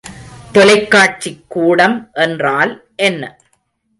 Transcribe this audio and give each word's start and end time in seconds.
தொலைக்காட்சிக் 0.51 1.43
கூட்டம் 1.47 2.09
என்றால் 2.13 2.85
என்ன? 2.95 3.37